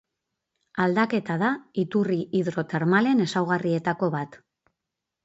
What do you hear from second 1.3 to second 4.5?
da iturri hidrotermalen ezaugarrietako bat.